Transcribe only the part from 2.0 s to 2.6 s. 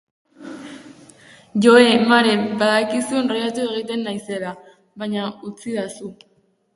Maren,